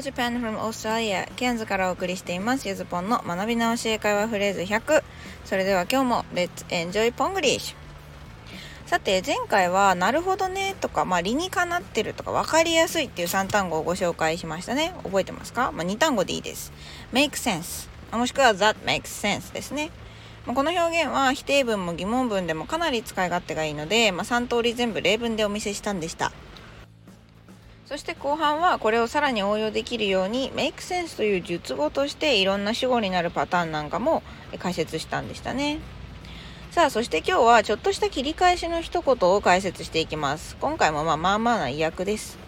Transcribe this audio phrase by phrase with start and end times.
[0.00, 2.66] Japan from Australia ケアンズからお送りしています。
[2.66, 5.02] ゆずぽんの学び直し英会話フレーズ100
[5.44, 7.74] それでは今日も Let's enjoy Ponglish
[8.86, 14.94] さて前回はなるほどねとか、まあ、理にかなってるとか分かりやすいっていう3単語をご紹介しましたね。
[15.04, 16.72] 覚えてますか、まあ、2単語でいいです。
[17.12, 19.90] Make sense もしくは that makes sense ですね。
[20.46, 26.32] この表現は否定文も疑問文でもかなり使い勝手がいいので、まあ、3通り全部例文でお見せしたんでした。
[27.90, 34.22] そして後半はこれをさらに応用できるように make sense という述語としていろんな主語になるパターンなんかも
[34.60, 35.80] 解説したんでしたね。
[36.70, 40.56] さあ、そして今日はちょっとした切り返しの一言を解説していきます。
[40.60, 42.38] 今回もまあまあまあな意訳です。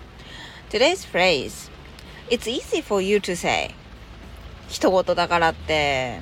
[0.71, 1.73] Today's phrase
[2.31, 3.75] It's easy for you to say
[4.69, 6.21] 一言だからって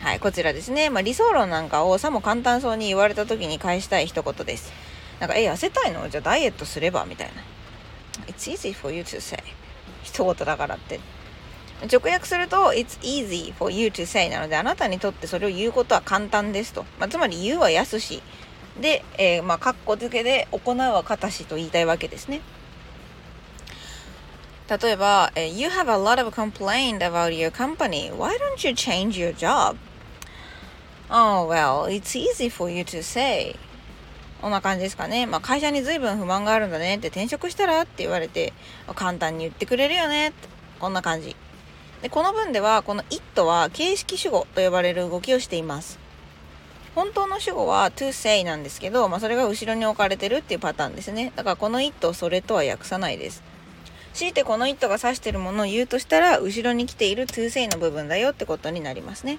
[0.00, 0.88] はい、こちらですね。
[0.88, 4.72] まあ、理想論なんかをさも簡単そうに言われた時に返したい一言です。
[5.20, 6.08] なんか、え、痩せたいの？
[6.08, 7.04] じゃあダイエットすれば？
[7.04, 7.34] みたいな。
[8.26, 9.42] It's easy for you to say
[10.02, 11.00] 一言だからって
[11.90, 18.22] 直訳すると It's easy for you to say なのであなたにとってそれを言うことは簡単ですと、まあ、つまり言うは安し
[18.80, 22.40] で、えー、まあ、カッコ付けで行うはかたしと言いたいわけですね。
[24.68, 28.10] 例えば、You have a lot of complaint about your company.
[28.10, 29.76] Why don't you change your job?
[31.10, 33.56] Oh, well, it's easy for you to say.
[34.42, 35.26] こんな感じですかね。
[35.26, 38.52] まあ、会社に随分不満があるんだねって転職したらって言われて、
[38.96, 40.32] 簡単に言ってくれるよね、
[40.80, 41.36] こんな感じ。
[42.02, 46.00] で、この文では、この it は形式主語と呼ばれる動きをしています。
[46.96, 51.32] 本当の主語は to say なんですけど、まあ、それが後ろに置かれてるっていうパターンですね。
[51.36, 53.44] だからこの it をそれとは訳さないです。
[54.12, 59.38] 強いてこの it が指してるものを言うとしたら、後ろに来ている to say の部分だよってことになりますね。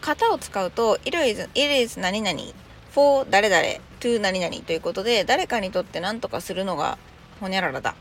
[0.00, 2.40] 型を使うと、it is, it is 何々
[2.94, 3.62] for 誰々
[4.00, 6.98] to 何々ということで誰かにとって何とかするのが
[7.40, 7.94] ほにゃららだ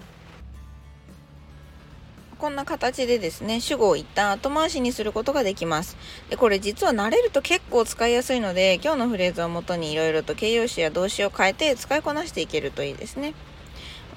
[2.37, 5.95] こんな形でですね主語を一旦後回しにすることができます
[6.29, 13.35] でこれ実は慣れると結構使いやすいので今日のフレーズをもとにいろいろと形容詞や動詞を変えて使いこなしていけるといいですね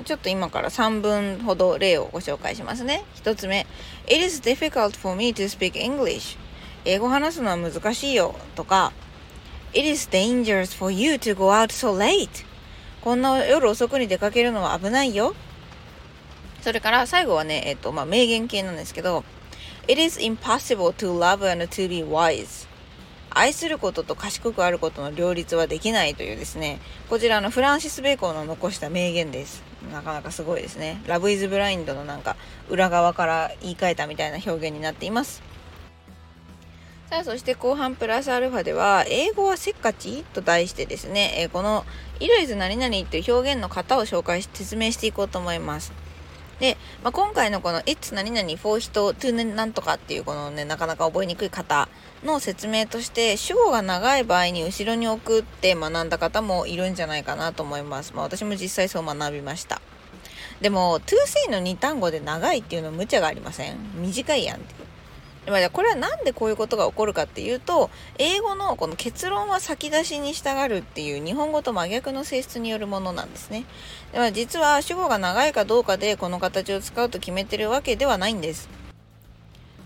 [0.04, 3.04] ちょっと今から3分ほど例をご紹介しますね。
[3.22, 3.66] 1つ目、
[4.06, 6.36] It is difficult for me to speak English.
[6.84, 8.92] 英語話すのは難しいよとか、
[9.76, 12.46] It is dangerous for you to go out so late.
[13.02, 15.34] こんな夜遅くに出かけるのは危ないよ。
[16.62, 19.24] それから最後はね、えっと、まあ、名言系なんですけど、
[19.88, 22.68] It is impossible to love and to be wise.
[23.30, 26.78] 愛することと賢くあることの両立はできないというですね、
[27.10, 29.64] こちらのフランシス・ベーコンの残した名言です。
[29.92, 31.02] なかなかすごいですね。
[31.08, 32.36] ラブ・イズ・ブラインドのなんか
[32.70, 35.42] 裏側から言い換えたみたいな表現になっています。
[37.10, 40.24] さあ、そして後半プラスアルファでは、英語はせっかち？
[40.32, 41.84] と題してですね、え、この、
[42.18, 45.92] イルイズ何々っていう表現の型を紹介し、説明していこうと思います。
[46.60, 51.88] で、まあ、今回のこの It's 何々 for 人 to なんとかっていうこのね、なかなか覚えにくい方
[52.24, 58.14] の説明として、主語が長い場合に後ろに置くって学んだ方もいるんじゃないかなと思います。
[58.14, 59.82] まあ、私も実際そう学びました。
[60.62, 63.76] でも、to say の2単語で長いっていうの無茶がありません？
[64.00, 64.83] 短いやんって。
[65.46, 73.64] まあ、これは何でこういうことが起こるかっていうと英語のこの結論は先出しに従うっていう日本語と真逆の性質によるものなんですね。
[74.12, 78.68] では実は主語が長いかどうかでこの形を使うと決めてるわけではないんです。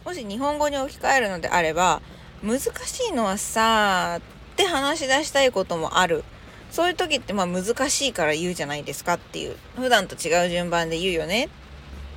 [0.05, 2.01] もし日本語に置き換えるのであれば
[2.43, 2.71] 難し
[3.11, 4.23] いのはさっ
[4.57, 6.25] て話し出したいこともある。
[6.71, 11.47] そういう時ってまあ難しいから言うじゃないですかっていう普段と違う順番で言うよね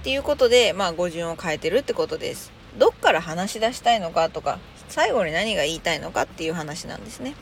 [0.01, 2.51] っていうことでまあ語順を変えてるってことです。
[2.77, 7.35] どっから話し出したいのかとか最後に何が言いたいのかっていう話なんですね。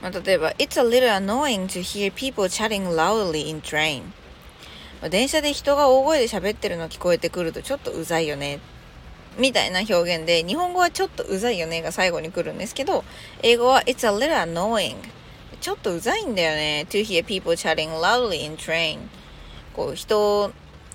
[0.00, 4.02] まあ、例えば、It's a little annoying to hear people chatting loudly in train.
[5.10, 8.60] 電車で人が大声で喋ってるの聞こえてくるとちょっとうざいよね。
[9.38, 13.04] みたいな表現で、日本語はちょっとうざいよねが最後に来るんですけど、
[13.42, 14.96] 英語は It's a little annoying.
[15.60, 16.86] ちょっとうざいんだよね。
[16.90, 18.98] to hear people chatting loudly in train.
[19.72, 20.52] こう、人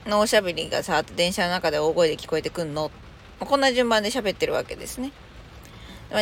[0.07, 2.91] のおしゃべりがさ、電車の中で大声で聞こえてくんの？
[3.39, 5.11] こんな順番で喋ってるわけですね。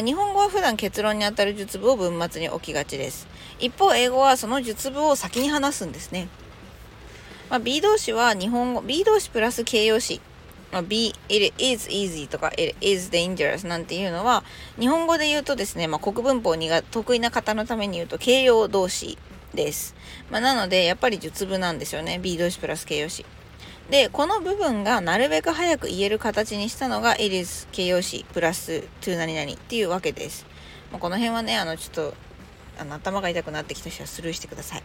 [0.03, 3.27] 日本語は普段結論にあたる述語を文末に置きがちです。
[3.59, 6.27] 一方、英語はその述語を先に話すんですね。
[7.49, 10.19] まあ、B 動詞は日本語、B 動詞プラス形容詞。
[10.71, 14.43] まあ、B, it is easy とか it is dangerous なんていうのは、
[14.79, 19.19] 日本語で言うとですね、まあ、国文法にが得意な方のために言うと形容動詞
[19.53, 19.95] です。
[20.31, 22.19] まあ、なので、やっぱり述語なんですよね。
[22.19, 23.23] B 動詞プラス形容詞。
[23.89, 30.45] で、この部分がなるべく早く言える形にしたのが it is 形容詞プラス to 何々っていうわけです。
[30.91, 32.13] まあ、この辺はね、あの、ちょっと、
[32.79, 34.83] あの、頭が痛くなってきた人はスルーしてください。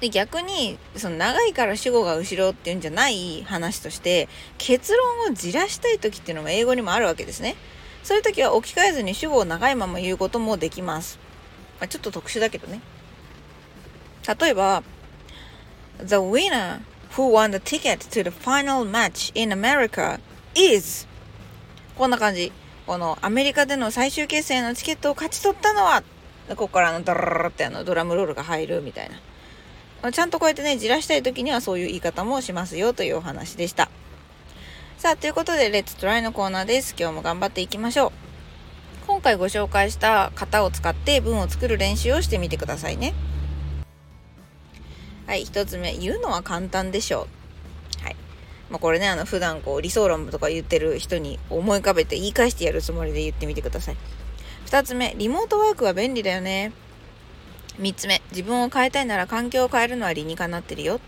[0.00, 7.56] で、逆に、その長いから主語が後ろっていうんじゃない話として、結論をじらしたい時っていうのも英語にもあるわけですね。
[8.02, 11.18] そういう時は置き換えずに主語を長いまま言うこともできます。
[11.80, 12.80] まあ、ちょっと特殊だけどね。
[14.40, 14.82] 例えば、
[16.04, 16.80] The winner
[17.16, 20.20] who won the ticket to the final match in America
[20.54, 21.06] is
[21.96, 22.52] こんな感じ。
[22.86, 26.04] このアメリカでの最終決戦のチケットを勝ち取ったのは
[26.50, 29.10] ここからあのドラララってあのドラムロールが入るみたい
[30.02, 30.12] な。
[30.12, 33.90] ちゃんとこうやってね、じらしたい時にはそういう言い方もしますよというお話でした。
[34.98, 36.94] さあ、ということで、レッツトライのコーナーです。
[36.98, 38.12] 今日も頑張っていきましょう。
[39.06, 43.14] 今回ご紹介した型を使って文を作る練習をしてみてくださいね。
[45.26, 47.26] はい、一つ目、言うのは簡単でしょ
[48.00, 48.04] う。
[48.04, 48.16] はい。
[48.70, 53.96] まあ、これね、あの、普段こう、理想論とか言ってる人に思い浮かべて言い返してやるつもりで言ってみてください。
[54.66, 56.72] 二つ目、リモートワークは便利だよね。
[57.78, 61.00] 三つ目、自分を変えたいなら環境を変えるのは理にかなってるよ。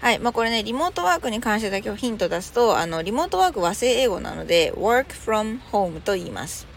[0.00, 0.18] はい。
[0.20, 6.73] まあ、これね、リモートワークに関してだけヒント出すと、あの、リモートワーク和製英語なので、work from home と言います。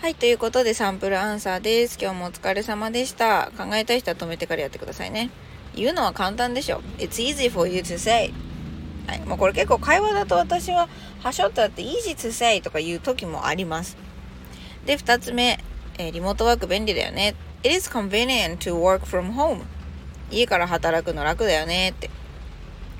[0.00, 1.98] はい、ということでサンプルアンサーです。
[2.00, 3.52] 今日もお疲れ様でした。
[3.58, 5.28] 考えたい人は止めてからやってくださいね。
[5.74, 6.80] 言うのは簡単でしょ。
[6.96, 8.32] It's easy for you to say.
[9.06, 10.88] はい、もうこれ結構会話だと私は、
[11.22, 13.98] はしょってあって easy to say とか言う時もあります。
[14.86, 15.62] で、二つ目、
[15.98, 17.34] えー、リモートワーク便利だよね。
[17.62, 19.64] It is convenient to work from home.
[20.30, 22.08] 家から働くの楽だよねって。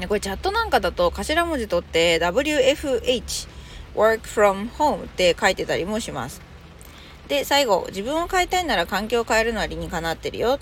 [0.06, 3.48] これチャットなんかだと頭文字取って WFH
[3.94, 6.49] work from home って書いてたりもします。
[7.30, 10.58] で、最後、自分を変えたいなら環境を変えるのは理にかなってるよ。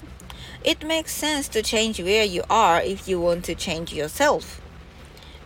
[0.64, 4.60] It makes sense to change where you are if you want to change yourself.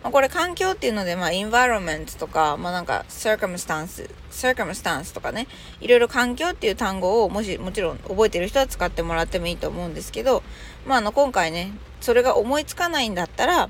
[0.03, 5.47] まあ、これ環境っていうので、まあ、environment とか、まあ、なんか circumstance、circumstance とかね、
[5.79, 10.43] いろいろ環境っていう単語をもし、もちろん覚えてる人は使ってもらってもいいと思うんですけど、
[10.85, 11.71] まあ、あの、今回ね、
[12.01, 13.69] それが思いつかないんだったら、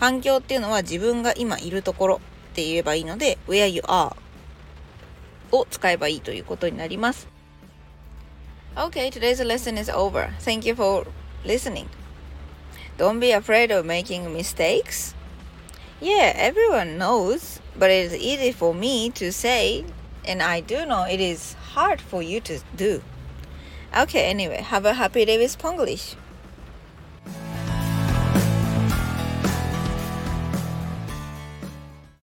[0.00, 2.20] 環境っていうのは自分が今いるところ
[2.52, 4.16] って言えばいいので、where you are
[5.51, 7.27] を使えばいいということになります。
[8.75, 10.29] Okay, today's lesson is over.
[10.39, 11.05] Thank you for
[11.43, 11.87] listening.
[12.97, 15.13] Don't be afraid of making mistakes.
[15.99, 19.85] Yeah, everyone knows, but it's easy for me to say,
[20.25, 23.01] and I do know it is hard for you to do.
[23.95, 26.15] Okay, anyway, have a happy day with Ponglish.